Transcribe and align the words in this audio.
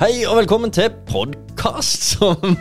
Hei 0.00 0.22
og 0.24 0.38
velkommen 0.38 0.70
til 0.72 0.86
podkast 1.10 2.06
som, 2.14 2.54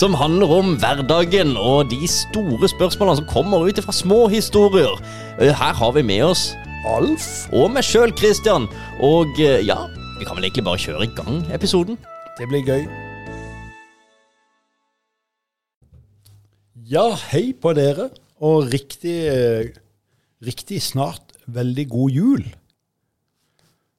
som 0.00 0.14
handler 0.16 0.52
om 0.56 0.70
hverdagen 0.80 1.50
og 1.60 1.90
de 1.90 2.06
store 2.08 2.70
spørsmålene 2.72 3.18
som 3.18 3.26
kommer 3.28 3.66
ut 3.68 3.80
fra 3.84 3.92
små 3.92 4.22
historier. 4.32 4.94
Eh, 5.36 5.52
Her 5.52 5.74
har 5.76 5.90
vi 5.92 6.00
med 6.08 6.22
oss 6.30 6.46
Alf 6.88 7.26
og 7.52 7.74
meg 7.74 7.84
sjøl, 7.84 8.14
Christian. 8.16 8.64
Og 9.04 9.36
eh, 9.36 9.60
ja, 9.68 9.76
vi 10.16 10.24
kan 10.24 10.38
vel 10.38 10.46
egentlig 10.48 10.64
bare 10.64 10.80
kjøre 10.80 11.04
i 11.04 11.12
gang 11.18 11.42
episoden. 11.52 11.98
Det 12.38 12.48
blir 12.48 12.64
gøy. 12.64 12.86
Ja, 16.88 17.10
hei 17.34 17.50
på 17.52 17.74
dere, 17.76 18.08
og 18.40 18.72
riktig, 18.72 19.18
eh, 19.28 19.76
riktig 20.40 20.80
snart 20.88 21.36
veldig 21.44 21.84
god 21.92 22.16
jul. 22.16 22.48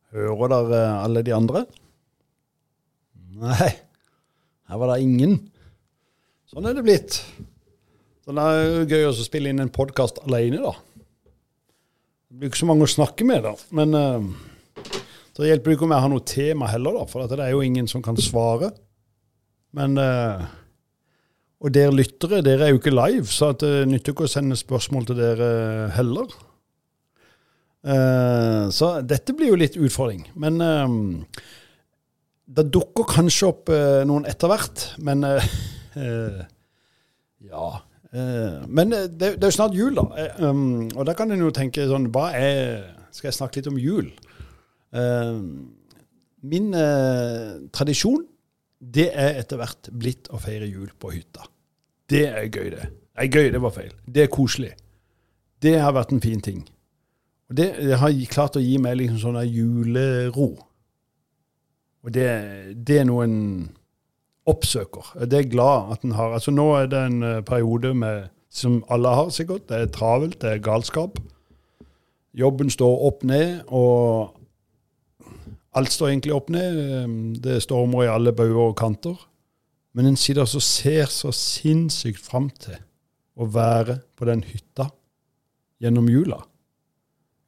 Hører 0.09 0.55
dere 0.55 0.81
alle 1.03 1.21
de 1.29 1.37
andre? 1.37 1.67
Nei, 3.39 3.71
her 4.67 4.79
var 4.81 4.91
det 4.91 5.03
ingen. 5.05 5.37
Sånn 6.49 6.65
er 6.67 6.75
det 6.75 6.83
blitt. 6.83 7.21
Er 8.29 8.35
det 8.35 8.47
jo 8.67 8.81
gøy 8.91 9.05
å 9.07 9.13
spille 9.15 9.49
inn 9.53 9.61
en 9.63 9.71
podkast 9.73 10.19
alene, 10.25 10.59
da. 10.61 10.73
Det 12.29 12.37
blir 12.37 12.51
ikke 12.51 12.61
så 12.61 12.67
mange 12.69 12.85
å 12.85 12.91
snakke 12.91 13.25
med, 13.25 13.47
da. 13.47 13.53
Men 13.73 13.95
uh, 13.95 14.89
så 15.33 15.47
hjelper 15.47 15.71
det 15.71 15.77
ikke 15.77 15.87
om 15.87 15.95
jeg 15.95 16.03
har 16.03 16.11
noe 16.11 16.25
tema 16.27 16.67
heller, 16.69 16.99
da, 16.99 17.05
for 17.09 17.31
det 17.31 17.39
er 17.45 17.55
jo 17.55 17.63
ingen 17.65 17.87
som 17.89 18.03
kan 18.05 18.19
svare. 18.21 18.73
Men 19.77 19.95
uh, 19.97 20.43
Og 21.63 21.71
dere 21.73 21.95
lyttere, 21.95 22.43
dere 22.45 22.67
er 22.67 22.75
jo 22.75 22.81
ikke 22.81 22.93
live, 22.93 23.25
så 23.31 23.53
det 23.57 23.87
nytter 23.89 24.13
ikke 24.13 24.27
å 24.27 24.31
sende 24.31 24.59
spørsmål 24.59 25.09
til 25.09 25.19
dere 25.21 25.49
heller. 25.95 26.35
Uh, 27.87 28.67
så 28.75 28.97
dette 28.99 29.33
blir 29.33 29.53
jo 29.53 29.59
litt 29.63 29.79
utfordring. 29.79 30.27
Men 30.35 30.59
eh, 30.59 30.93
det 32.49 32.65
dukker 32.73 33.05
kanskje 33.09 33.49
opp 33.51 33.69
eh, 33.73 34.01
noen 34.09 34.25
etter 34.29 34.49
hvert. 34.51 34.85
Men 35.05 35.25
eh, 35.27 35.49
eh, 36.01 36.39
ja. 37.49 37.67
Eh, 38.11 38.61
men 38.67 38.93
eh, 38.95 39.09
det, 39.09 39.35
det 39.37 39.45
er 39.45 39.51
jo 39.51 39.57
snart 39.59 39.77
jul, 39.77 39.93
da. 39.97 40.07
Eh, 40.17 40.39
um, 40.49 40.87
og 40.95 41.05
da 41.09 41.15
kan 41.17 41.31
en 41.31 41.43
jo 41.45 41.51
tenke 41.53 41.85
sånn 41.89 42.09
Hva 42.13 42.31
er 42.37 42.87
Skal 43.13 43.29
jeg 43.29 43.37
snakke 43.37 43.59
litt 43.59 43.69
om 43.69 43.77
jul? 43.81 44.09
Min 46.49 46.71
tradisjon, 47.75 48.23
det 48.79 49.09
er 49.11 49.35
etter 49.37 49.59
hvert 49.59 49.89
blitt 49.93 50.29
å 50.33 50.39
feire 50.41 50.65
jul 50.65 50.87
på 50.97 51.11
hytta. 51.13 51.45
Det 52.09 52.23
er 52.25 52.47
gøy, 52.47 52.71
det. 52.73 52.87
Nei, 53.19 53.27
gøy, 53.27 53.51
det 53.53 53.61
var 53.61 53.75
feil. 53.75 53.91
Det 54.09 54.23
er 54.23 54.31
koselig. 54.33 54.71
Det 55.61 55.75
har 55.77 55.93
vært 55.93 56.15
en 56.15 56.23
fin 56.23 56.41
ting. 56.41 56.63
Og 57.51 57.59
det, 57.59 57.67
det 57.85 57.99
har 58.01 58.15
klart 58.31 58.57
å 58.57 58.63
gi 58.63 58.79
meg 58.81 58.97
liksom 58.97 59.19
sånn 59.21 59.37
julero. 59.45 60.55
Og 62.03 62.13
det, 62.15 62.27
det 62.87 63.01
er 63.01 63.07
noe 63.09 63.25
en 63.27 63.39
oppsøker. 64.49 65.13
Det 65.25 65.39
er 65.39 65.51
glad 65.51 65.93
at 65.93 66.03
en 66.03 66.15
har. 66.17 66.33
Altså 66.33 66.51
Nå 66.51 66.67
er 66.77 66.89
det 66.91 67.05
en 67.05 67.23
eh, 67.23 67.41
periode 67.45 67.93
med, 67.93 68.29
som 68.49 68.83
alle 68.89 69.13
har 69.13 69.29
sikkert. 69.35 69.67
Det 69.69 69.77
er 69.77 69.93
travelt, 69.93 70.41
det 70.41 70.51
er 70.51 70.63
galskap. 70.63 71.19
Jobben 72.33 72.69
står 72.69 73.05
opp 73.07 73.23
ned, 73.23 73.59
og 73.67 74.35
alt 75.75 75.91
står 75.91 76.11
egentlig 76.11 76.33
opp 76.33 76.49
ned. 76.53 76.77
Det 77.43 77.61
stormer 77.63 78.05
i 78.05 78.13
alle 78.13 78.33
bauger 78.33 78.69
og 78.69 78.77
kanter. 78.77 79.17
Men 79.93 80.05
en 80.05 80.17
sitter 80.17 80.45
altså 80.45 80.61
og 80.61 80.63
ser 80.63 81.09
så 81.11 81.33
sinnssykt 81.35 82.21
fram 82.21 82.49
til 82.61 82.77
å 83.39 83.47
være 83.49 83.99
på 84.17 84.27
den 84.29 84.43
hytta 84.45 84.89
gjennom 85.81 86.09
jula. 86.11 86.43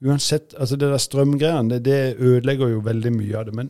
Uansett, 0.01 0.55
altså 0.57 0.75
Det 0.75 0.89
der 0.89 0.97
strømgreiene, 0.97 1.69
det, 1.69 1.85
det 1.85 2.15
ødelegger 2.17 2.71
jo 2.71 2.79
veldig 2.85 3.11
mye 3.13 3.37
av 3.37 3.45
det. 3.45 3.53
Men 3.55 3.69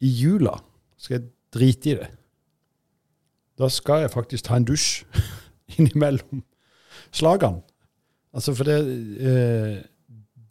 i 0.00 0.08
jula 0.08 0.56
skal 0.98 1.20
jeg 1.20 1.28
drite 1.54 1.90
i 1.90 1.96
det. 2.00 2.08
Da 3.58 3.68
skal 3.72 4.04
jeg 4.04 4.12
faktisk 4.12 4.44
ta 4.44 4.56
en 4.56 4.66
dusj 4.68 5.04
innimellom 5.78 6.42
slagene. 7.12 7.62
Altså, 8.36 8.54
for 8.54 8.64
det 8.64 8.78
eh, 9.20 9.84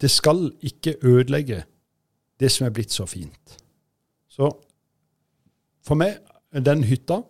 Det 0.00 0.10
skal 0.10 0.52
ikke 0.60 0.96
ødelegge 1.02 1.64
det 2.40 2.50
som 2.52 2.66
er 2.66 2.70
blitt 2.70 2.92
så 2.92 3.06
fint. 3.06 3.56
Så 4.28 4.50
for 5.86 5.94
meg, 5.94 6.18
den 6.52 6.84
hytta, 6.84 7.22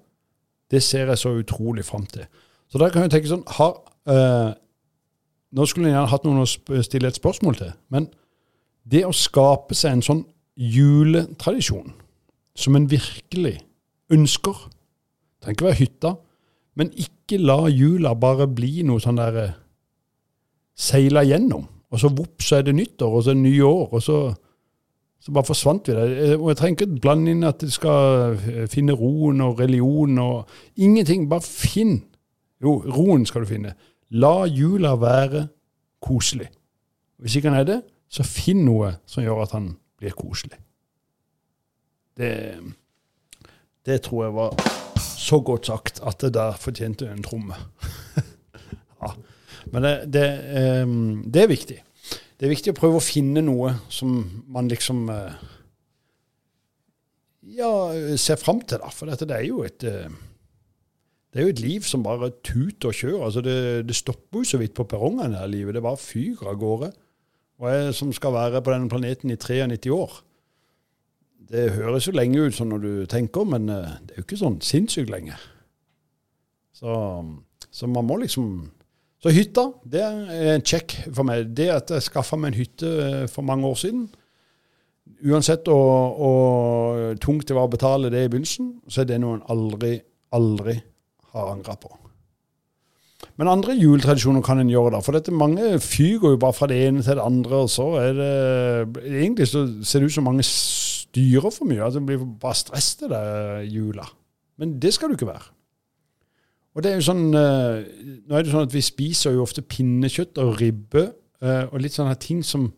det 0.71 0.83
ser 0.83 1.07
jeg 1.07 1.19
så 1.19 1.29
utrolig 1.29 1.85
fram 1.85 2.07
til. 2.07 2.25
Så 2.69 2.79
da 2.79 2.89
kan 2.91 3.03
jeg 3.03 3.11
tenke 3.11 3.31
sånn 3.31 3.45
har, 3.47 3.77
eh, 4.09 4.55
Nå 5.53 5.67
skulle 5.67 5.87
jeg 5.87 5.95
gjerne 5.95 6.11
hatt 6.11 6.25
noen 6.27 6.43
å 6.43 6.83
stille 6.83 7.09
et 7.09 7.17
spørsmål 7.17 7.55
til, 7.57 7.71
men 7.89 8.09
det 8.85 9.05
å 9.07 9.13
skape 9.15 9.75
seg 9.79 9.93
en 9.93 10.03
sånn 10.03 10.25
juletradisjon 10.59 11.95
som 12.57 12.77
en 12.77 12.89
virkelig 12.91 13.59
ønsker 14.13 14.57
Det 14.57 15.43
trenger 15.45 15.57
ikke 15.57 15.67
være 15.67 15.79
hytta, 15.79 16.11
men 16.77 16.91
ikke 16.97 17.39
la 17.39 17.59
jula 17.69 18.15
bare 18.19 18.47
bli 18.49 18.83
noe 18.87 19.01
sånn 19.03 19.19
der 19.21 19.55
Seile 20.77 21.23
gjennom. 21.25 21.65
Og 21.93 22.01
så 22.01 22.11
vopp, 22.13 22.43
så 22.43 22.59
er 22.59 22.67
det 22.67 22.75
nyttår, 22.77 23.13
og 23.15 23.23
så 23.25 23.31
er 23.33 23.39
det 23.39 23.45
nye 23.47 23.65
år, 23.65 23.93
og 23.97 24.03
så, 24.03 24.17
så 25.23 25.33
bare 25.33 25.49
forsvant 25.49 25.89
vi 25.89 25.95
der. 25.97 26.11
Eh, 26.17 26.35
Og 26.41 26.51
jeg 26.51 26.59
trenger 26.61 26.83
ikke 26.83 27.01
blande 27.01 27.33
inn 27.33 27.47
at 27.49 27.63
du 27.63 27.71
skal 27.73 28.37
eh, 28.37 28.67
finne 28.69 28.97
roen 28.97 29.41
og 29.41 29.61
religion 29.61 30.19
og 30.19 30.51
Ingenting. 30.77 31.29
Bare 31.31 31.41
finn. 31.47 32.03
Jo, 32.63 32.79
roen 32.85 33.25
skal 33.27 33.47
du 33.47 33.49
finne. 33.49 33.73
La 34.11 34.45
jula 34.47 34.97
være 35.01 35.47
koselig. 36.03 36.51
Hvis 37.23 37.37
ikke 37.39 37.51
han 37.53 37.61
er 37.61 37.69
det, 37.71 37.81
så 38.13 38.27
finn 38.27 38.65
noe 38.67 38.97
som 39.09 39.25
gjør 39.25 39.47
at 39.47 39.55
han 39.57 39.71
blir 39.99 40.13
koselig. 40.19 40.59
Det, 42.17 42.33
det 43.87 44.01
tror 44.07 44.25
jeg 44.25 44.37
var 44.37 44.69
så 45.17 45.41
godt 45.45 45.69
sagt 45.69 46.01
at 46.07 46.21
det 46.23 46.33
der 46.37 46.61
fortjente 46.61 47.09
en 47.11 47.25
tromme. 47.25 47.57
ja. 49.03 49.11
Men 49.73 49.83
det, 49.83 49.95
det, 50.15 50.29
eh, 50.61 50.87
det 51.27 51.43
er 51.43 51.51
viktig. 51.51 51.79
Det 52.37 52.47
er 52.47 52.53
viktig 52.53 52.75
å 52.75 52.79
prøve 52.79 53.01
å 53.01 53.05
finne 53.05 53.43
noe 53.45 53.73
som 53.93 54.19
man 54.53 54.69
liksom 54.71 55.07
eh, 55.13 55.43
ja, 57.57 57.71
ser 58.21 58.41
fram 58.41 58.61
til, 58.63 58.83
da. 58.83 58.93
For 58.93 59.11
dette 59.11 59.29
det 59.29 59.39
er 59.41 59.49
jo 59.49 59.65
et 59.67 59.87
eh, 59.89 60.23
det 61.33 61.43
er 61.43 61.49
jo 61.51 61.53
et 61.53 61.61
liv 61.61 61.85
som 61.85 62.01
bare 62.01 62.31
tuter 62.47 62.89
og 62.89 62.97
kjører. 62.97 63.25
Altså 63.27 63.43
det, 63.45 63.57
det 63.85 63.97
stopper 63.99 64.41
jo 64.41 64.49
så 64.49 64.61
vidt 64.61 64.73
på 64.77 64.87
perrongene 64.89 65.37
her 65.37 65.51
livet. 65.53 65.75
Det 65.77 65.83
bare 65.85 66.01
fyker 66.01 66.49
av 66.49 66.57
gårde. 66.63 66.89
Og 67.61 67.67
jeg 67.69 67.91
som 67.99 68.13
skal 68.17 68.33
være 68.33 68.63
på 68.65 68.73
denne 68.73 68.89
planeten 68.89 69.33
i 69.33 69.37
93 69.37 69.93
år 69.93 70.15
Det 71.47 71.69
høres 71.77 72.09
jo 72.09 72.15
lenge 72.17 72.47
ut 72.47 72.57
sånn 72.57 72.73
når 72.75 72.83
du 72.83 72.93
tenker, 73.11 73.47
men 73.49 73.69
eh, 73.71 73.99
det 74.03 74.17
er 74.17 74.23
jo 74.23 74.27
ikke 74.27 74.41
sånn 74.41 74.61
sinnssykt 74.65 75.13
lenge. 75.13 75.37
Så, 76.77 76.95
så 77.71 77.89
man 77.89 78.09
må 78.09 78.19
liksom 78.21 78.73
Så 79.23 79.33
hytta, 79.33 79.71
det 79.89 80.03
er 80.05 80.55
en 80.55 80.65
check 80.67 80.93
for 81.07 81.25
meg. 81.25 81.49
Det 81.57 81.71
at 81.73 81.91
jeg 81.95 82.05
skaffa 82.05 82.37
meg 82.37 82.53
en 82.53 82.61
hytte 82.61 82.91
eh, 83.07 83.27
for 83.33 83.47
mange 83.47 83.69
år 83.69 83.79
siden 83.81 84.09
Uansett 85.27 85.69
hvor 85.71 87.15
tungt 87.23 87.47
det 87.49 87.55
var 87.57 87.69
å 87.69 87.73
betale 87.73 88.11
det 88.13 88.25
i 88.27 88.29
begynnelsen, 88.29 88.73
så 88.91 89.01
er 89.01 89.09
det 89.09 89.21
noe 89.23 89.39
en 89.39 89.47
aldri, 89.55 89.95
aldri 90.35 90.75
har 91.33 91.53
angra 91.55 91.77
på. 91.81 91.93
Men 93.37 93.51
andre 93.53 93.77
juletradisjoner 93.77 94.45
kan 94.45 94.61
en 94.61 94.71
gjøre, 94.71 94.95
da. 94.97 95.01
For 95.05 95.17
dette, 95.17 95.33
mange 95.35 95.77
fyker 95.85 96.35
jo 96.35 96.41
bare 96.41 96.57
fra 96.57 96.69
det 96.71 96.79
ene 96.87 97.05
til 97.05 97.19
det 97.19 97.25
andre, 97.25 97.63
og 97.65 97.73
så 97.73 97.89
er 98.01 98.17
det 98.17 98.33
Egentlig 99.05 99.49
så 99.51 99.67
ser 99.85 100.03
det 100.03 100.11
ut 100.11 100.17
som 100.17 100.29
mange 100.29 100.45
styrer 101.17 101.51
for 101.51 101.65
mye. 101.69 101.83
altså 101.83 102.01
blir 102.05 102.25
bare 102.41 102.55
stress 102.55 102.95
til 103.01 103.09
det 103.11 103.73
jula. 103.73 104.05
Men 104.61 104.79
det 104.81 104.93
skal 104.95 105.09
du 105.09 105.17
ikke 105.17 105.33
være. 105.33 105.53
Og 106.77 106.85
det 106.85 106.91
er 106.93 106.99
jo 107.01 107.07
sånn 107.07 107.29
eh, 107.33 107.87
Nå 108.29 108.37
er 108.37 108.45
det 108.45 108.53
sånn 108.53 108.67
at 108.69 108.75
vi 108.75 108.85
spiser 108.85 109.33
jo 109.33 109.47
ofte 109.47 109.65
pinnekjøtt 109.65 110.37
og 110.43 110.59
ribbe 110.61 111.07
eh, 111.41 111.65
og 111.71 111.81
litt 111.81 111.97
sånne 111.97 112.19
ting 112.21 112.43
som 112.45 112.69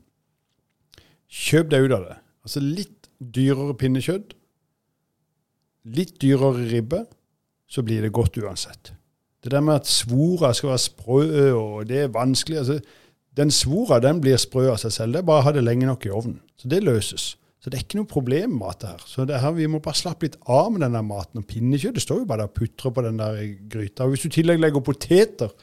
Kjøp 1.28 1.68
deg 1.68 1.84
ut 1.84 1.92
av 1.92 2.04
det. 2.06 2.14
Altså 2.46 2.60
litt 2.64 3.08
dyrere 3.20 3.74
pinnekjøtt, 3.76 4.30
litt 5.92 6.14
dyrere 6.22 6.64
ribbe, 6.70 7.02
så 7.68 7.84
blir 7.84 8.00
det 8.00 8.14
godt 8.16 8.38
uansett. 8.40 8.94
Det 9.44 9.52
der 9.52 9.60
med 9.60 9.82
at 9.82 9.90
svora 9.90 10.54
skal 10.56 10.72
være 10.72 10.82
sprø, 10.86 11.20
og 11.52 11.84
det 11.90 12.06
er 12.06 12.14
vanskelig 12.14 12.62
altså, 12.62 12.78
Den 13.36 13.52
svora 13.52 14.00
den 14.00 14.22
blir 14.24 14.40
sprø 14.40 14.70
av 14.72 14.80
seg 14.80 14.90
selv. 14.90 15.12
Det 15.12 15.20
er 15.20 15.28
bare 15.28 15.44
å 15.44 15.46
ha 15.46 15.52
det 15.54 15.62
lenge 15.62 15.86
nok 15.86 16.08
i 16.08 16.10
ovnen. 16.10 16.40
Så 16.56 16.72
det 16.72 16.80
løses. 16.82 17.36
Så 17.58 17.70
det 17.70 17.78
er 17.78 17.84
ikke 17.84 17.98
noe 17.98 18.10
problem 18.10 18.52
med 18.54 18.60
mat 18.60 18.84
her. 18.86 19.00
Så 19.02 19.24
her, 19.26 19.50
vi 19.56 19.66
må 19.70 19.80
bare 19.82 19.98
slappe 19.98 20.28
litt 20.28 20.38
av 20.46 20.70
med 20.70 20.84
den 20.84 20.94
maten. 21.08 21.42
Og 21.42 21.48
pinnekjøttet 21.48 22.04
står 22.04 22.22
jo 22.22 22.28
bare 22.30 22.44
der 22.44 22.52
og 22.52 22.54
putrer 22.54 22.94
på 22.94 23.04
den 23.04 23.18
der 23.18 23.40
gryta. 23.72 24.06
Og 24.06 24.14
hvis 24.14 24.24
du 24.24 24.28
i 24.30 24.36
tillegg 24.38 24.62
legger 24.62 24.84
poteter 24.86 25.54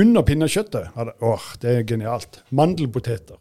under 0.00 0.24
pinnekjøttet, 0.24 0.88
det, 0.96 1.14
åh, 1.20 1.48
det 1.60 1.74
er 1.74 1.88
genialt. 1.88 2.40
Mandelpoteter. 2.56 3.36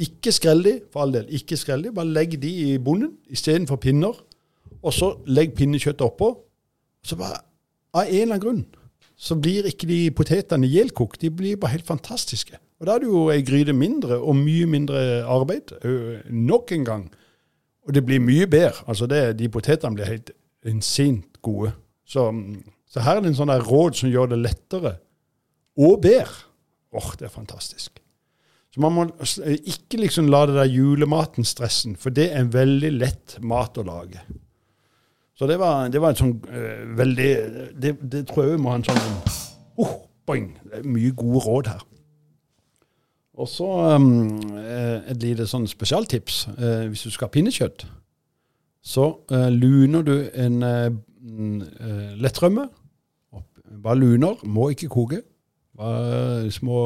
Ikke 0.00 0.32
skrell 0.32 0.62
de, 0.64 0.76
for 0.92 1.04
all 1.04 1.16
del. 1.16 1.26
Ikke 1.36 1.58
skrell 1.58 1.82
de. 1.84 1.94
Bare 1.96 2.08
legg 2.08 2.38
de 2.40 2.52
i 2.70 2.78
bonden 2.78 3.16
istedenfor 3.34 3.82
pinner. 3.82 4.14
Og 4.80 4.94
så 4.94 5.10
legg 5.26 5.56
pinnekjøttet 5.58 6.06
oppå. 6.06 6.30
Så 7.04 7.18
bare, 7.18 7.42
av 7.96 8.06
en 8.06 8.14
eller 8.14 8.36
annen 8.36 8.44
grunn, 8.44 8.62
så 9.20 9.36
blir 9.36 9.68
ikke 9.68 9.88
de 9.88 9.98
potetene 10.16 10.68
gjeldkokt. 10.70 11.20
De 11.20 11.28
blir 11.28 11.58
bare 11.60 11.74
helt 11.74 11.88
fantastiske. 11.88 12.56
Og 12.80 12.88
da 12.88 12.94
er 12.94 13.02
det 13.02 13.10
jo 13.10 13.26
ei 13.28 13.42
gryte 13.44 13.74
mindre, 13.76 14.16
og 14.16 14.38
mye 14.38 14.68
mindre 14.70 15.02
arbeid. 15.28 15.74
Nok 16.32 16.72
en 16.72 16.86
gang. 16.88 17.04
Og 17.84 17.92
det 17.96 18.04
blir 18.08 18.22
mye 18.24 18.48
bedre. 18.48 18.80
Altså 18.88 19.08
det, 19.10 19.36
de 19.36 19.50
potetene 19.52 19.98
blir 19.98 20.08
helt 20.08 20.32
insint 20.64 21.36
gode. 21.44 21.74
Så, 22.08 22.30
så, 22.88 23.02
her 23.04 23.18
er 23.18 23.24
det 23.24 23.34
en 23.34 23.40
sånn 23.42 23.52
råd 23.68 24.00
som 24.00 24.12
gjør 24.12 24.32
det 24.32 24.40
lettere 24.40 24.96
og 25.80 26.00
bedre. 26.04 26.46
Åh, 26.96 27.12
det 27.20 27.28
er 27.28 27.34
fantastisk. 27.34 28.00
Så 28.72 28.80
man 28.82 28.94
må 28.94 29.04
ikke 29.44 30.00
liksom 30.00 30.30
la 30.30 30.46
det 30.46 30.56
der 30.56 30.70
julematen-stressen, 30.70 31.96
for 31.98 32.14
det 32.14 32.30
er 32.30 32.40
en 32.40 32.52
veldig 32.54 32.90
lett 32.96 33.36
mat 33.44 33.76
å 33.78 33.84
lage. 33.86 34.22
Så 35.40 35.46
det 35.48 35.56
var, 35.56 35.86
det 35.88 36.00
var 36.04 36.12
en 36.12 36.18
sånn 36.18 36.34
uh, 36.52 36.80
veldig 36.98 37.28
det, 37.80 37.94
det, 38.12 38.26
tror 38.28 38.44
jeg 38.44 38.58
vi 38.58 38.60
må 38.60 38.74
ha 38.74 38.76
en 38.76 38.84
sånn 38.84 38.98
uh, 39.80 39.94
boing. 40.28 40.50
Det 40.68 40.82
er 40.82 40.84
mye 40.84 41.14
gode 41.16 41.40
råd 41.46 41.70
her. 41.72 41.86
Og 43.40 43.48
så 43.48 43.68
um, 43.96 44.10
et 44.60 45.22
lite 45.22 45.46
sånn 45.48 45.64
spesialtips. 45.70 46.42
Uh, 46.58 46.90
hvis 46.90 47.06
du 47.06 47.14
skal 47.14 47.30
ha 47.30 47.32
pinnekjøtt, 47.38 47.86
så 48.84 49.06
uh, 49.32 49.48
luner 49.48 50.04
du 50.04 50.14
en 50.28 50.60
uh, 50.60 52.12
lettrømme. 52.20 52.68
Bare 53.80 53.96
luner, 53.96 54.44
må 54.44 54.68
ikke 54.74 54.92
koke. 54.92 55.24
Bare 55.80 56.52
små, 56.52 56.84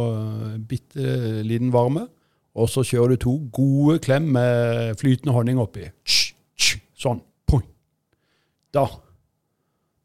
bitte 0.63 1.43
liten 1.43 1.75
varme. 1.75 2.07
Og 2.55 2.71
så 2.71 2.87
kjører 2.87 3.17
du 3.17 3.25
to 3.27 3.37
gode 3.51 3.99
klem 3.99 4.31
med 4.39 4.95
flytende 5.03 5.35
honning 5.35 5.59
oppi. 5.59 5.91
Sånn. 6.07 7.25
Da, 8.75 8.89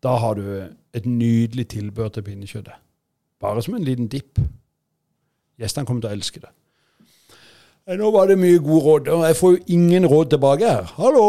da 0.04 0.16
har 0.22 0.38
du 0.38 0.46
et 0.94 1.06
nydelig 1.06 1.68
tilbør 1.74 2.10
til 2.14 2.24
pinnekjøttet. 2.24 2.78
Bare 3.40 3.62
som 3.66 3.76
en 3.76 3.84
liten 3.84 4.08
dipp. 4.12 4.40
Gjestene 5.60 5.88
kommer 5.88 6.04
til 6.04 6.12
å 6.12 6.18
elske 6.18 6.42
det. 6.44 6.52
Eh, 7.88 7.98
nå 7.98 8.12
var 8.14 8.30
det 8.30 8.38
mye 8.40 8.60
gode 8.62 8.84
råd, 8.86 9.10
og 9.16 9.26
jeg 9.28 9.38
får 9.40 9.56
jo 9.56 9.64
ingen 9.76 10.06
råd 10.06 10.34
tilbake 10.36 10.70
her. 10.70 10.92
Hallo! 11.00 11.26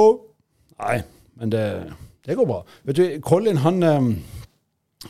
Nei, 0.81 0.99
men 1.41 1.53
det, 1.53 1.65
det 2.27 2.37
går 2.37 2.49
bra. 2.49 2.61
Vet 2.85 2.99
du, 2.99 3.05
Colin, 3.25 3.63
han, 3.65 3.83
eh, 3.83 4.11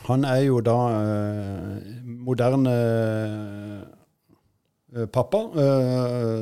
han 0.07 0.23
er 0.27 0.45
jo 0.45 0.61
da 0.63 0.77
eh, 1.01 1.91
moderne 2.27 2.77
pappa, 5.11 5.39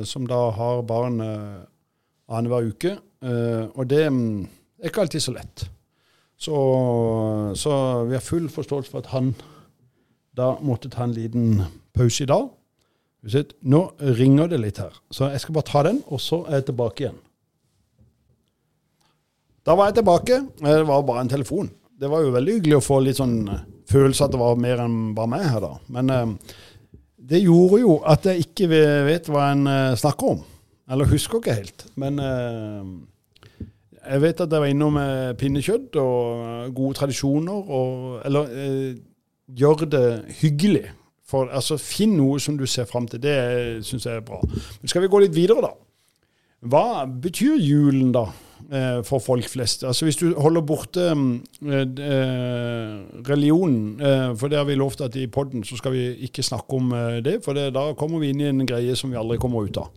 som 0.02 0.24
da 0.26 0.38
har 0.50 0.80
barn 0.82 1.20
annenhver 1.22 2.66
uke. 2.66 2.96
Og 3.78 3.84
det 3.86 4.00
mm, 4.10 4.40
er 4.82 4.90
ikke 4.90 5.04
alltid 5.04 5.22
så 5.22 5.34
lett. 5.36 5.62
Så, 6.40 6.56
så 7.60 7.72
vi 8.08 8.16
har 8.16 8.24
full 8.24 8.48
forståelse 8.48 8.92
for 8.92 9.04
at 9.04 9.10
han 9.12 9.34
da 10.36 10.54
måtte 10.64 10.88
ta 10.92 11.04
en 11.04 11.12
liten 11.12 11.64
pause 11.96 12.24
i 12.24 12.30
dag. 12.30 12.48
Nå 13.68 13.80
ringer 14.16 14.48
det 14.48 14.60
litt 14.62 14.80
her, 14.80 14.94
så 15.12 15.28
jeg 15.28 15.42
skal 15.42 15.58
bare 15.58 15.68
ta 15.68 15.82
den, 15.90 16.00
og 16.08 16.22
så 16.24 16.40
er 16.46 16.60
jeg 16.60 16.70
tilbake 16.70 17.04
igjen. 17.04 17.18
Da 19.68 19.76
var 19.76 19.90
jeg 19.90 19.98
tilbake. 20.00 20.38
Det 20.62 20.78
var 20.88 21.04
bare 21.04 21.26
en 21.26 21.32
telefon. 21.34 21.68
Det 22.00 22.08
var 22.08 22.24
jo 22.24 22.32
veldig 22.32 22.54
hyggelig 22.56 22.78
å 22.78 22.84
få 22.84 23.02
litt 23.04 23.18
sånn 23.20 23.36
eh, 23.52 23.64
følelse 23.92 24.24
at 24.24 24.32
det 24.32 24.40
var 24.40 24.56
mer 24.56 24.80
enn 24.86 25.10
bare 25.12 25.28
meg 25.34 25.44
her, 25.44 25.60
da. 25.60 25.74
Men 25.92 26.12
eh, 26.14 26.54
det 27.30 27.42
gjorde 27.42 27.82
jo 27.82 27.98
at 28.08 28.24
jeg 28.30 28.46
ikke 28.46 28.70
vet 28.72 29.28
hva 29.28 29.50
en 29.52 29.68
eh, 29.68 29.98
snakker 30.00 30.32
om. 30.32 30.40
Eller 30.90 31.10
husker 31.12 31.42
ikke 31.42 31.58
helt. 31.58 31.84
Men 32.00 32.16
eh, 32.24 32.88
jeg 34.06 34.22
vet 34.22 34.40
at 34.40 34.52
jeg 34.52 34.64
var 34.64 34.72
innom 34.72 34.96
eh, 35.00 35.34
pinnekjøtt 35.38 35.98
og 36.00 36.46
eh, 36.46 36.72
gode 36.74 36.96
tradisjoner. 37.00 37.70
Og, 37.70 38.20
eller 38.24 38.50
gjør 39.56 39.84
det 39.90 40.06
hyggelig 40.40 40.86
for, 41.30 41.50
altså, 41.54 41.78
Finn 41.78 42.16
noe 42.18 42.40
som 42.42 42.58
du 42.58 42.66
ser 42.66 42.88
fram 42.90 43.08
til. 43.10 43.22
Det 43.22 43.36
syns 43.86 44.06
jeg 44.08 44.18
er 44.18 44.26
bra. 44.26 44.40
Men 44.80 44.92
skal 44.92 45.04
vi 45.04 45.10
gå 45.12 45.22
litt 45.22 45.36
videre, 45.36 45.62
da? 45.68 45.74
Hva 46.70 47.06
betyr 47.08 47.56
julen, 47.56 48.10
da, 48.12 48.26
eh, 48.68 49.00
for 49.06 49.22
folk 49.24 49.48
flest? 49.48 49.84
Altså 49.88 50.04
Hvis 50.04 50.18
du 50.20 50.34
holder 50.36 50.66
borte 50.66 51.06
eh, 51.08 51.86
eh, 52.10 52.96
religionen, 53.28 54.36
for 54.36 54.48
det 54.48 54.58
har 54.58 54.66
vi 54.68 54.76
lovt 54.76 55.00
at 55.06 55.16
i 55.16 55.26
poden 55.26 55.64
så 55.64 55.78
skal 55.80 55.94
vi 55.96 56.10
ikke 56.26 56.44
snakke 56.44 56.76
om 56.76 56.92
det, 57.24 57.40
for 57.44 57.56
det, 57.56 57.70
da 57.74 57.92
kommer 57.94 58.20
vi 58.20 58.34
inn 58.34 58.44
i 58.44 58.50
en 58.50 58.66
greie 58.66 58.96
som 58.96 59.10
vi 59.10 59.16
aldri 59.20 59.38
kommer 59.40 59.64
ut 59.64 59.80
av. 59.80 59.88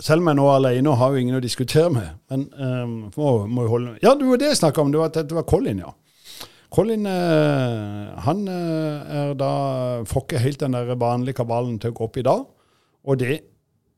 Selv 0.00 0.20
om 0.20 0.28
jeg 0.28 0.36
nå 0.36 0.44
er 0.44 0.58
alene 0.58 0.92
og 0.92 0.98
har 1.00 1.14
jo 1.14 1.20
ingen 1.22 1.38
å 1.38 1.42
diskutere 1.42 1.88
med. 1.92 2.08
Men 2.28 2.46
um, 2.52 2.96
må, 3.16 3.30
må 3.48 3.64
holde 3.70 3.96
Ja, 4.04 4.12
det 4.18 4.28
var 4.28 4.40
det 4.40 4.50
jeg 4.50 4.60
snakka 4.60 4.82
om. 4.82 4.90
Det 4.92 5.00
var, 5.00 5.12
det 5.16 5.36
var 5.36 5.46
Colin, 5.48 5.80
ja. 5.86 5.92
Colin 6.70 7.06
eh, 7.10 8.10
han 8.22 8.42
eh, 8.46 9.14
er 9.20 9.32
da 9.34 9.52
får 10.06 10.22
ikke 10.22 10.42
helt 10.44 10.60
den 10.62 10.76
der 10.76 10.92
vanlige 10.94 11.40
kabalen 11.40 11.80
til 11.82 11.90
å 11.90 11.96
gå 11.96 12.06
opp 12.06 12.18
i 12.20 12.26
dag. 12.26 12.44
Og 13.10 13.18
det 13.18 13.40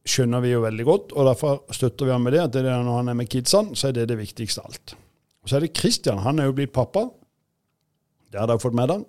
skjønner 0.08 0.40
vi 0.42 0.54
jo 0.54 0.62
veldig 0.64 0.86
godt, 0.86 1.12
og 1.12 1.28
derfor 1.28 1.58
støtter 1.74 2.08
vi 2.08 2.14
ham 2.14 2.24
med 2.24 2.34
det. 2.34 2.46
at 2.46 2.54
det 2.54 2.62
er 2.64 2.86
Når 2.86 3.02
han 3.02 3.12
er 3.12 3.18
med 3.18 3.28
kidsene, 3.28 3.76
så 3.76 3.90
er 3.90 3.98
det 3.98 4.08
det 4.08 4.18
viktigste 4.18 4.62
av 4.62 4.70
alt. 4.70 4.94
Og 5.42 5.50
Så 5.50 5.58
er 5.58 5.66
det 5.66 5.76
Christian. 5.76 6.22
Han 6.24 6.38
er 6.38 6.48
jo 6.48 6.56
blitt 6.56 6.72
pappa. 6.72 7.08
Det 8.32 8.40
har 8.40 8.48
dere 8.48 8.62
fått 8.62 8.78
med 8.78 8.88
dere. 8.88 9.04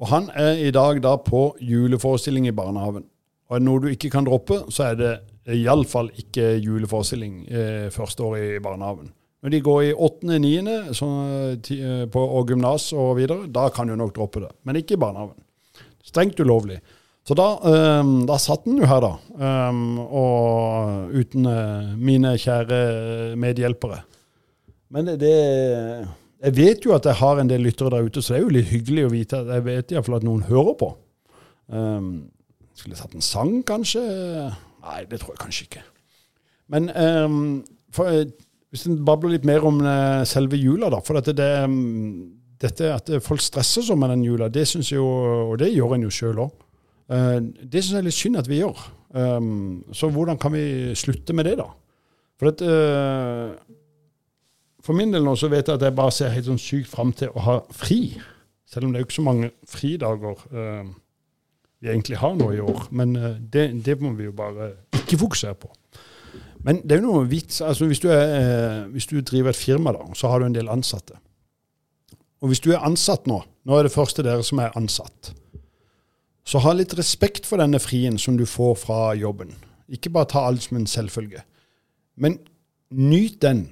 Og 0.00 0.08
han 0.08 0.30
er 0.34 0.60
i 0.60 0.70
dag 0.70 1.00
da 1.02 1.16
på 1.16 1.56
juleforestilling 1.60 2.48
i 2.48 2.56
barnehagen. 2.56 3.04
Og 3.48 3.56
er 3.56 3.60
det 3.60 3.66
noe 3.66 3.80
du 3.80 3.88
ikke 3.88 4.10
kan 4.10 4.24
droppe, 4.24 4.64
så 4.72 4.90
er 4.90 4.94
det 4.96 5.12
iallfall 5.48 6.10
ikke 6.20 6.56
juleforestilling 6.60 7.42
eh, 7.48 7.88
første 7.94 8.22
år 8.26 8.36
i 8.38 8.48
barnehagen. 8.62 9.10
Når 9.40 9.54
de 9.54 9.60
går 9.64 9.82
i 9.86 9.92
åttende, 9.96 10.38
niende 10.42 10.76
eh, 10.92 12.16
og 12.20 12.50
gymnas 12.50 12.90
og 12.92 13.14
videre, 13.16 13.48
da 13.48 13.68
kan 13.72 13.88
du 13.88 13.96
nok 13.96 14.12
droppe 14.16 14.42
det. 14.44 14.50
Men 14.68 14.80
ikke 14.80 14.98
i 14.98 15.00
barnehagen. 15.00 15.38
Strengt 16.04 16.40
ulovlig. 16.40 16.80
Så 17.26 17.36
da, 17.36 17.46
um, 18.00 18.24
da 18.26 18.38
satt 18.40 18.64
den 18.64 18.80
jo 18.80 18.88
her, 18.88 19.04
da. 19.04 19.10
Um, 19.68 19.98
og 20.00 21.12
uten 21.14 21.44
uh, 21.46 21.90
mine 22.00 22.32
kjære 22.40 22.78
medhjelpere. 23.38 24.00
Men 24.90 25.12
det 25.20 25.36
Jeg 26.40 26.56
vet 26.56 26.84
jo 26.84 26.94
at 26.96 27.04
jeg 27.04 27.20
har 27.20 27.38
en 27.38 27.50
del 27.50 27.60
lyttere 27.62 27.92
der 27.92 28.08
ute, 28.08 28.22
så 28.22 28.32
det 28.32 28.38
er 28.38 28.46
jo 28.46 28.54
litt 28.56 28.72
hyggelig 28.72 29.04
å 29.06 29.12
vite 29.12 29.42
at 29.42 29.52
jeg 29.54 29.66
vet 29.68 29.92
iallfall 29.92 30.16
at 30.16 30.26
noen 30.26 30.46
hører 30.48 30.74
på. 30.80 30.88
Um, 31.68 32.10
skulle 32.74 32.96
satt 32.98 33.14
en 33.14 33.24
sang, 33.24 33.60
kanskje? 33.68 34.00
Nei, 34.80 35.02
det 35.10 35.20
tror 35.20 35.34
jeg 35.34 35.42
kanskje 35.42 35.66
ikke. 35.68 35.82
Men 36.70 36.88
for, 37.92 38.08
hvis 38.70 38.86
en 38.86 39.00
babler 39.06 39.34
litt 39.34 39.46
mer 39.48 39.64
om 39.66 39.80
uh, 39.82 40.22
selve 40.28 40.58
jula, 40.58 40.90
da. 40.92 41.00
For 41.02 41.18
dette, 41.18 41.34
det, 41.38 41.50
um, 41.66 42.30
dette 42.62 42.92
at 42.94 43.10
folk 43.24 43.42
stresser 43.42 43.84
sånn 43.86 43.98
med 43.98 44.12
den 44.14 44.26
jula, 44.28 44.50
det 44.52 44.66
syns 44.70 44.92
jeg 44.92 45.00
jo, 45.00 45.08
og 45.50 45.56
det 45.62 45.72
gjør 45.72 45.96
en 45.96 46.06
jo 46.06 46.12
sjøl 46.14 46.44
òg. 46.44 46.66
Eh, 47.10 47.36
det 47.42 47.82
syns 47.82 47.96
jeg 47.96 47.98
er 47.98 48.06
litt 48.06 48.18
synd 48.18 48.38
at 48.38 48.50
vi 48.50 48.60
gjør. 48.60 48.84
Um, 49.10 49.80
så 49.96 50.06
hvordan 50.14 50.38
kan 50.38 50.54
vi 50.54 50.94
slutte 50.94 51.34
med 51.34 51.48
det, 51.50 51.56
da? 51.58 51.66
For 52.38 52.52
at, 52.52 52.62
for 54.80 54.96
min 54.96 55.10
del 55.12 55.26
nå 55.26 55.34
så 55.36 55.50
vet 55.52 55.66
jeg 55.66 55.76
at 55.76 55.82
jeg 55.84 55.96
bare 55.98 56.14
ser 56.14 56.30
helt 56.32 56.46
sånn 56.46 56.62
sykt 56.62 56.88
fram 56.88 57.10
til 57.16 57.34
å 57.34 57.42
ha 57.44 57.56
fri. 57.74 58.14
Selv 58.70 58.86
om 58.86 58.94
det 58.94 59.00
er 59.00 59.02
jo 59.02 59.08
ikke 59.10 59.18
så 59.18 59.26
mange 59.26 59.50
fridager 59.68 60.46
uh, 60.54 60.86
vi 61.80 61.88
egentlig 61.88 62.20
har 62.20 62.34
nå 62.36 62.50
i 62.52 62.60
år. 62.60 62.88
Men 62.92 63.14
det, 63.52 63.70
det 63.84 63.96
må 64.00 64.12
vi 64.18 64.28
jo 64.28 64.34
bare 64.36 64.72
ikke 65.00 65.18
fokusere 65.24 65.56
på. 65.58 65.70
Men 66.66 66.82
det 66.84 66.96
er 66.96 67.00
jo 67.00 67.08
noe 67.08 67.28
vits 67.30 67.62
altså 67.64 67.88
hvis 67.88 68.02
du, 68.02 68.10
er, 68.12 68.34
eh, 68.36 68.80
hvis 68.92 69.08
du, 69.08 69.18
driver 69.24 69.52
et 69.52 69.58
firma, 69.58 69.94
da, 69.96 70.04
så 70.16 70.28
har 70.28 70.40
du 70.40 70.48
en 70.48 70.56
del 70.56 70.68
ansatte. 70.68 71.16
Og 72.40 72.52
hvis 72.52 72.60
du 72.64 72.70
er 72.72 72.84
ansatt 72.84 73.28
nå, 73.28 73.40
nå 73.64 73.76
er 73.76 73.86
det 73.86 73.94
første 73.94 74.24
dere 74.24 74.44
som 74.44 74.60
er 74.60 74.76
ansatt, 74.78 75.32
så 76.44 76.60
ha 76.64 76.72
litt 76.74 76.94
respekt 76.98 77.46
for 77.46 77.60
denne 77.60 77.80
frien 77.80 78.16
som 78.18 78.36
du 78.36 78.46
får 78.48 78.74
fra 78.82 79.00
jobben. 79.16 79.52
Ikke 79.92 80.12
bare 80.12 80.28
ta 80.32 80.44
alt 80.48 80.64
som 80.64 80.78
en 80.80 80.88
selvfølge. 80.88 81.42
Men 82.20 82.38
nyt 82.90 83.38
den, 83.44 83.64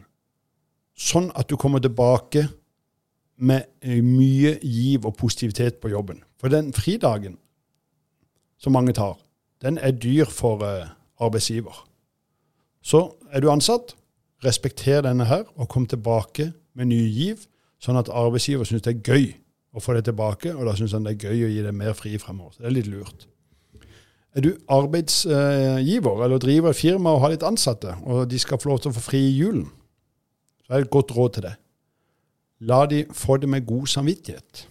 sånn 0.99 1.31
at 1.39 1.49
du 1.51 1.57
kommer 1.61 1.83
tilbake 1.83 2.47
med 3.39 3.69
eh, 3.85 4.01
mye 4.05 4.57
giv 4.65 5.07
og 5.07 5.17
positivitet 5.19 5.81
på 5.83 5.93
jobben. 5.93 6.23
For 6.41 6.53
den 6.53 6.73
fridagen 6.77 7.37
som 8.59 8.75
mange 8.75 8.93
tar, 8.93 9.17
den 9.63 9.79
er 9.79 9.95
dyr 9.95 10.29
for 10.31 10.63
uh, 10.63 10.91
arbeidsgiver. 11.19 11.85
Så 12.83 13.05
er 13.31 13.43
du 13.43 13.51
ansatt, 13.51 13.95
respekter 14.45 15.03
denne 15.03 15.27
her, 15.27 15.45
og 15.57 15.69
kom 15.69 15.87
tilbake 15.87 16.53
med 16.75 16.91
ny 16.93 17.01
giv, 17.11 17.47
sånn 17.83 17.99
at 17.99 18.11
arbeidsgiver 18.11 18.67
syns 18.67 18.85
det 18.87 18.97
er 18.97 19.03
gøy 19.15 19.27
å 19.75 19.83
få 19.83 19.97
det 19.97 20.07
tilbake, 20.09 20.55
og 20.55 20.67
da 20.67 20.77
syns 20.79 20.95
han 20.97 21.07
det 21.07 21.17
er 21.17 21.29
gøy 21.29 21.45
å 21.47 21.51
gi 21.53 21.65
deg 21.67 21.75
mer 21.77 21.97
fri 21.99 22.15
fremover. 22.23 22.55
Så 22.55 22.63
det 22.63 22.71
er 22.71 22.77
litt 22.79 22.91
lurt. 22.91 23.27
Er 24.37 24.45
du 24.45 24.51
arbeidsgiver 24.71 26.25
eller 26.25 26.39
driver 26.43 26.71
et 26.71 26.79
firma 26.79 27.15
og 27.17 27.25
har 27.25 27.35
litt 27.35 27.47
ansatte, 27.47 27.97
og 28.07 28.29
de 28.31 28.39
skal 28.39 28.61
få 28.63 28.73
lov 28.73 28.83
til 28.83 28.93
å 28.93 28.97
få 28.99 29.05
fri 29.09 29.23
i 29.27 29.37
julen, 29.39 29.67
så 30.67 30.75
er 30.75 30.83
det 30.83 30.89
et 30.89 30.95
godt 30.95 31.15
råd 31.17 31.37
til 31.37 31.47
det. 31.49 31.55
La 32.69 32.83
de 32.91 33.05
få 33.15 33.39
det 33.41 33.49
med 33.51 33.67
god 33.67 33.87
samvittighet. 33.91 34.67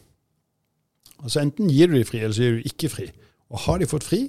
Altså 1.23 1.41
Enten 1.41 1.71
gir 1.73 1.89
du 1.89 1.97
de 1.97 2.05
fri, 2.05 2.21
eller 2.21 2.35
så 2.35 2.45
gir 2.45 2.59
du 2.59 2.69
ikke 2.69 2.91
fri. 2.93 3.07
Og 3.53 3.63
har 3.63 3.79
de 3.79 3.87
fått 3.89 4.07
fri, 4.07 4.25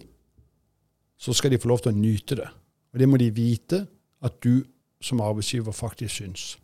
så 1.18 1.34
skal 1.34 1.50
de 1.50 1.58
få 1.58 1.70
lov 1.72 1.82
til 1.82 1.92
å 1.92 1.98
nyte 1.98 2.38
det. 2.38 2.48
Og 2.92 3.00
det 3.00 3.08
må 3.10 3.18
de 3.20 3.30
vite 3.34 3.82
at 4.24 4.38
du 4.44 4.62
som 5.02 5.22
arbeidsgiver 5.22 5.74
faktisk 5.74 6.20
syns. 6.20 6.56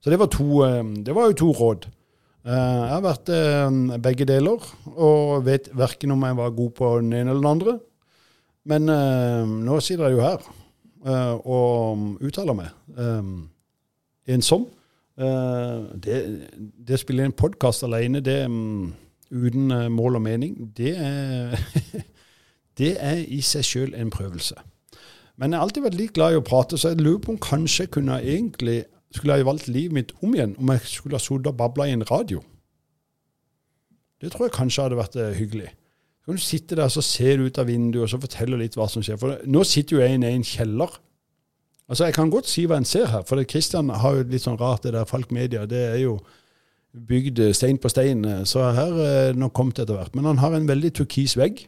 Så 0.00 0.10
det 0.10 0.18
var, 0.20 0.30
to, 0.32 0.62
eh, 0.64 0.84
det 1.04 1.14
var 1.14 1.30
jo 1.30 1.38
to 1.40 1.50
råd. 1.52 1.86
Eh, 2.44 2.54
jeg 2.54 2.92
har 2.94 3.04
vært 3.04 3.32
eh, 3.34 3.98
begge 4.00 4.26
deler, 4.28 4.64
og 4.94 5.44
vet 5.44 5.68
verken 5.76 6.14
om 6.14 6.24
jeg 6.24 6.38
var 6.38 6.56
god 6.56 6.74
på 6.78 6.92
den 7.02 7.12
ene 7.12 7.34
eller 7.34 7.42
den 7.42 7.50
andre. 7.50 7.78
Men 8.70 8.84
nå 9.64 9.78
sitter 9.80 10.10
jeg 10.10 10.18
jo 10.18 10.20
her. 10.20 10.42
og 11.48 12.18
uttaler 12.20 12.52
meg. 12.52 12.74
Ensom. 14.28 14.66
Det, 15.16 16.18
det 16.60 16.98
spiller 17.00 17.24
en 17.24 17.32
podkast 17.32 17.86
alene, 17.88 18.20
det 18.20 18.44
um, 18.44 18.92
uten 19.32 19.72
mål 19.96 20.20
og 20.20 20.22
mening, 20.22 20.58
det 20.76 20.92
er, 20.92 21.56
det 22.80 22.94
er 22.98 23.20
i 23.28 23.42
seg 23.44 23.66
sjøl 23.66 23.94
en 23.98 24.12
prøvelse. 24.12 24.56
Men 25.40 25.52
jeg 25.52 25.60
har 25.60 25.66
alltid 25.66 25.84
vært 25.86 25.98
litt 25.98 26.16
glad 26.16 26.34
i 26.34 26.40
å 26.40 26.44
prate, 26.44 26.76
så 26.76 26.92
jeg 26.92 27.00
lurer 27.00 27.20
på 27.24 27.34
om 27.34 27.40
kanskje 27.40 27.86
jeg 27.86 27.94
kunne 27.96 28.18
egentlig 28.20 28.82
skulle 29.14 29.36
jeg 29.40 29.46
valgt 29.48 29.68
livet 29.70 29.96
mitt 29.96 30.12
om 30.22 30.34
igjen 30.36 30.54
om 30.60 30.70
jeg 30.74 30.86
skulle 30.86 31.18
ha 31.18 31.22
sittet 31.22 31.50
og 31.50 31.58
babla 31.58 31.88
i 31.88 31.94
en 31.96 32.06
radio. 32.06 32.42
Det 34.20 34.30
tror 34.32 34.46
jeg 34.46 34.56
kanskje 34.58 34.84
hadde 34.84 34.98
vært 34.98 35.16
uh, 35.18 35.30
hyggelig. 35.34 35.70
Så 36.20 36.28
kan 36.28 36.36
du 36.38 36.44
sitte 36.44 36.76
der 36.78 36.90
så 36.92 37.02
ser 37.02 37.40
du 37.40 37.46
ut 37.48 37.58
av 37.58 37.70
vinduet 37.70 38.04
og 38.04 38.10
så 38.12 38.20
forteller 38.20 38.60
litt 38.60 38.76
hva 38.78 38.86
som 38.92 39.02
skjer. 39.02 39.18
For 39.18 39.40
nå 39.48 39.64
sitter 39.66 39.96
jo 39.96 40.02
jeg 40.04 40.18
i 40.18 40.28
en 40.28 40.46
kjeller. 40.46 40.98
Altså, 41.88 42.04
Jeg 42.04 42.14
kan 42.14 42.30
godt 42.30 42.46
si 42.46 42.66
hva 42.70 42.76
en 42.78 42.86
ser 42.86 43.08
her, 43.10 43.24
for 43.26 43.42
Kristian 43.48 43.88
har 43.90 44.14
jo 44.14 44.28
litt 44.28 44.44
sånn 44.44 44.60
rart, 44.60 44.84
det 44.84 44.92
der 44.94 45.08
Falk 45.08 45.32
Media. 45.34 45.64
Det 45.66 45.80
er 45.88 45.98
jo 46.04 46.20
bygd 46.94 47.40
stein 47.56 47.80
på 47.82 47.90
stein, 47.90 48.22
så 48.46 48.68
her 48.74 48.94
er 49.00 49.32
det 49.32 49.40
nok 49.40 49.54
kommet 49.56 49.78
etter 49.78 49.96
hvert. 49.96 50.14
Men 50.14 50.28
han 50.28 50.38
har 50.42 50.54
en 50.54 50.68
veldig 50.68 50.92
turkis 51.00 51.34
vegg. 51.38 51.64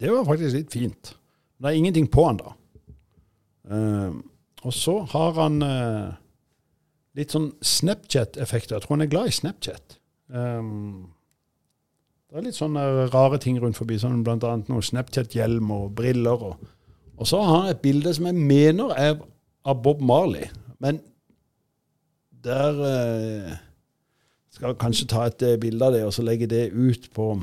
Det 0.00 0.08
var 0.08 0.24
faktisk 0.24 0.56
litt 0.56 0.72
fint. 0.72 1.12
Det 1.60 1.68
er 1.68 1.76
ingenting 1.76 2.08
på 2.08 2.24
han 2.24 2.40
da. 2.40 2.54
Uh, 3.70 4.16
og 4.64 4.74
så 4.74 4.96
har 5.12 5.36
han 5.36 5.60
uh, 5.62 6.16
litt 7.18 7.34
sånn 7.34 7.50
Snapchat-effekter. 7.60 8.76
Jeg 8.76 8.84
tror 8.84 8.96
han 8.96 9.04
er 9.04 9.12
glad 9.12 9.28
i 9.28 9.36
Snapchat. 9.36 9.98
Um, 10.32 11.10
det 12.30 12.38
er 12.38 12.46
litt 12.46 12.58
sånne 12.58 13.08
rare 13.10 13.40
ting 13.42 13.58
rundt 13.60 13.78
forbi, 13.78 13.98
som 14.00 14.22
bl.a. 14.24 14.56
noe 14.70 14.84
Snapchat-hjelm 14.86 15.72
og 15.74 15.92
briller. 15.98 16.44
Og, 16.48 16.72
og, 17.16 17.24
så 17.28 17.42
har 17.44 17.64
han 17.64 17.72
et 17.74 17.84
bilde 17.84 18.14
som 18.16 18.28
jeg 18.30 18.38
mener 18.40 18.94
er 18.96 19.16
av 19.68 19.80
Bob 19.84 20.00
Marley. 20.00 20.48
Men 20.80 21.02
der 22.40 22.80
uh, 22.80 23.56
skal 24.56 24.78
kanskje 24.80 25.10
ta 25.12 25.28
et 25.28 25.44
bilde 25.60 25.84
av 25.84 25.96
det 25.96 26.06
og 26.08 26.14
så 26.16 26.24
legge 26.24 26.48
det 26.48 26.70
ut 26.72 27.10
på, 27.16 27.34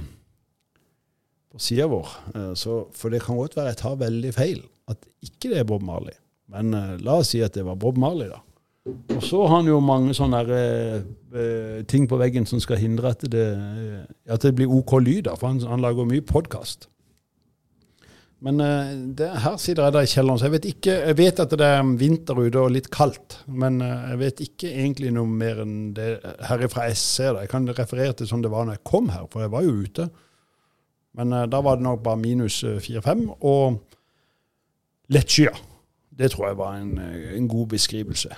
på 1.51 1.61
sida 1.61 1.87
vår. 1.91 2.09
Uh, 2.35 2.53
så, 2.57 2.81
for 2.95 3.13
det 3.13 3.23
kan 3.25 3.39
godt 3.39 3.57
være 3.57 3.73
jeg 3.73 3.81
tar 3.83 4.01
veldig 4.01 4.33
feil, 4.35 4.63
at 4.91 5.07
ikke 5.25 5.51
det 5.53 5.61
er 5.61 5.69
Bob 5.69 5.85
Marley. 5.85 6.17
Men 6.51 6.73
uh, 6.75 6.97
la 7.03 7.19
oss 7.21 7.33
si 7.33 7.43
at 7.43 7.55
det 7.57 7.65
var 7.67 7.79
Bob 7.79 7.99
Marley, 7.99 8.29
da. 8.31 8.43
Og 8.87 9.23
så 9.23 9.41
har 9.43 9.57
han 9.57 9.67
jo 9.67 9.81
mange 9.83 10.13
sånne 10.15 10.43
der, 10.47 11.01
uh, 11.35 11.79
ting 11.91 12.07
på 12.07 12.19
veggen 12.19 12.47
som 12.47 12.61
skal 12.63 12.79
hindre 12.79 13.11
at 13.11 13.25
det, 13.31 13.47
at 14.31 14.45
det 14.45 14.53
blir 14.55 14.71
OK 14.71 14.99
lyd, 15.03 15.31
for 15.35 15.51
han, 15.51 15.59
han 15.67 15.83
lager 15.83 16.07
mye 16.07 16.23
podkast. 16.23 16.87
Men 18.45 18.61
uh, 18.61 18.93
det, 19.17 19.27
her 19.43 19.57
sitter 19.59 19.87
jeg 19.87 19.95
der 19.97 20.07
i 20.07 20.11
kjelleren, 20.13 20.39
så 20.39 20.45
jeg 20.47 20.53
vet 20.53 20.69
ikke 20.69 20.95
Jeg 21.09 21.17
vet 21.17 21.39
at 21.41 21.55
det 21.57 21.67
er 21.73 21.91
vinter 21.99 22.37
ute 22.37 22.61
og 22.61 22.71
litt 22.75 22.87
kaldt, 22.93 23.41
men 23.49 23.81
jeg 23.81 24.21
vet 24.21 24.43
ikke 24.45 24.71
egentlig 24.71 25.11
noe 25.15 25.27
mer 25.27 25.63
enn 25.65 25.91
det 25.97 26.13
herifra 26.47 26.87
jeg 26.91 27.01
ser 27.01 27.33
det. 27.33 27.47
Jeg 27.47 27.53
kan 27.55 27.67
referere 27.75 28.15
til 28.15 28.29
sånn 28.29 28.45
det 28.45 28.53
var 28.53 28.69
når 28.69 28.77
jeg 28.77 28.87
kom 28.93 29.11
her, 29.11 29.27
for 29.33 29.43
jeg 29.43 29.55
var 29.57 29.67
jo 29.67 29.75
ute. 29.81 30.07
Men 31.13 31.31
da 31.49 31.61
var 31.63 31.77
det 31.77 31.85
nok 31.85 32.03
bare 32.03 32.19
minus 32.19 32.59
fire-fem 32.83 33.23
og 33.39 33.79
lettskya. 35.13 35.53
Det 36.17 36.31
tror 36.33 36.47
jeg 36.47 36.57
var 36.57 36.77
en, 36.77 36.99
en 36.99 37.47
god 37.47 37.67
beskrivelse. 37.73 38.29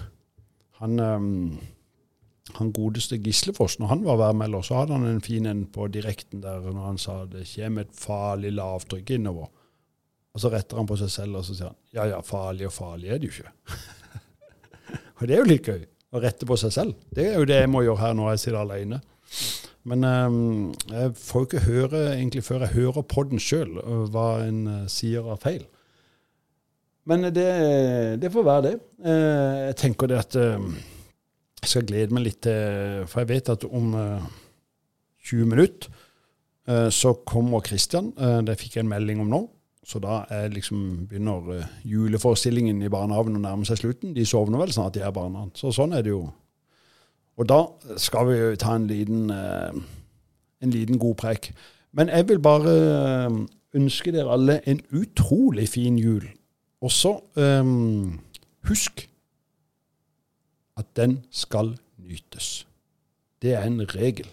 Han, 0.80 1.00
um, 1.00 1.60
han 2.56 2.72
godeste 2.74 3.18
Gislefoss, 3.18 3.80
når 3.80 3.88
han 3.88 4.06
var 4.06 4.18
værmelder, 4.18 4.62
så 4.62 4.80
hadde 4.80 4.94
han 4.94 5.08
en 5.08 5.22
fin 5.22 5.46
en 5.46 5.66
på 5.66 5.88
direkten 5.88 6.44
der 6.44 6.62
når 6.72 6.86
han 6.86 6.98
sa 6.98 7.26
det 7.26 7.48
kommer 7.56 7.88
et 7.88 7.96
farlig 7.96 8.54
lavtrykk 8.56 9.10
innover. 9.18 9.50
Og 10.34 10.42
så 10.44 10.52
retter 10.54 10.78
han 10.78 10.88
på 10.88 10.98
seg 11.00 11.12
selv 11.12 11.40
og 11.40 11.46
så 11.46 11.56
sier 11.56 11.72
han, 11.72 11.80
ja 11.94 12.06
ja, 12.14 12.20
farlig 12.24 12.70
og 12.70 12.74
farlig 12.74 13.10
er 13.10 13.20
det 13.20 13.30
jo 13.30 13.36
ikke. 13.36 13.80
og 15.20 15.28
det 15.28 15.36
er 15.36 15.42
jo 15.42 15.50
litt 15.52 15.68
gøy 15.68 15.82
å 16.10 16.22
rette 16.24 16.48
på 16.48 16.58
seg 16.58 16.74
selv. 16.74 17.00
Det 17.12 17.28
er 17.28 17.40
jo 17.40 17.48
det 17.50 17.60
jeg 17.60 17.72
må 17.72 17.84
gjøre 17.86 18.04
her 18.04 18.16
når 18.18 18.34
jeg 18.34 18.44
sitter 18.46 18.62
alene. 18.62 19.02
Men 19.89 20.05
um, 20.05 20.39
jeg 20.91 21.15
får 21.17 21.43
jo 21.43 21.48
ikke 21.50 21.65
høre 21.65 22.01
egentlig 22.13 22.46
før 22.46 22.65
jeg 22.65 22.75
hører 22.77 23.05
podden 23.10 23.39
den 23.39 23.43
sjøl 23.43 23.77
hva 24.13 24.29
en 24.46 24.63
uh, 24.67 24.88
sier 24.91 25.25
av 25.25 25.41
feil. 25.41 25.65
Men 27.10 27.25
det, 27.34 27.50
det, 28.22 28.29
får 28.31 28.46
være 28.46 28.65
det. 28.67 28.75
Eh, 29.01 29.58
jeg 29.69 29.77
tenker 29.81 30.10
det 30.12 30.19
at 30.19 30.36
eh, 30.38 30.67
jeg 31.60 31.72
skal 31.72 31.88
glede 31.88 32.15
meg 32.15 32.27
litt 32.27 32.41
til 32.46 33.08
For 33.10 33.24
jeg 33.24 33.31
vet 33.31 33.53
at 33.55 33.65
om 33.65 33.96
20 33.96 35.41
eh, 35.41 35.50
minutter 35.50 36.05
så 36.93 37.15
kommer 37.25 37.63
Kristian. 37.65 38.12
Det 38.46 38.53
fikk 38.62 38.75
jeg 38.75 38.84
en 38.84 38.91
melding 38.91 39.24
om 39.24 39.31
nå. 39.31 39.39
Så 39.81 39.98
da 40.03 40.19
er 40.29 40.51
liksom, 40.53 41.08
begynner 41.10 41.63
juleforestillingen 41.81 42.84
i 42.86 42.91
barnehagen 42.93 43.39
å 43.39 43.41
nærme 43.41 43.65
seg 43.65 43.79
slutten. 43.79 44.12
De 44.13 44.22
sovner 44.29 44.62
vel 44.62 44.75
snart, 44.75 44.93
de 44.93 45.01
her 45.01 45.15
barna. 45.15 45.48
Så 45.58 45.72
sånn 45.74 45.96
er 45.98 46.05
det 46.05 46.13
jo. 46.13 46.19
Og 47.39 47.48
da 47.50 47.60
skal 47.98 48.27
vi 48.27 48.55
ta 48.60 48.75
en 48.75 48.88
liten, 48.88 49.31
en 49.31 50.72
liten 50.72 51.00
god 51.00 51.15
preik. 51.15 51.53
Men 51.91 52.10
jeg 52.10 52.27
vil 52.27 52.39
bare 52.39 52.74
ønske 53.74 54.12
dere 54.12 54.34
alle 54.34 54.60
en 54.67 54.81
utrolig 54.91 55.69
fin 55.69 56.00
jul. 56.00 56.25
Og 56.81 56.91
så 56.91 57.19
um, 57.36 58.19
husk 58.67 59.10
at 60.77 60.86
den 60.96 61.19
skal 61.31 61.77
nytes. 61.98 62.67
Det 63.41 63.53
er 63.53 63.63
en 63.63 63.96
regel. 63.96 64.27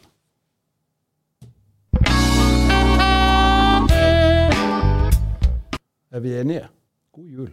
Er 6.10 6.20
vi 6.20 6.40
enige? 6.40 6.66
God 7.12 7.24
jul. 7.24 7.50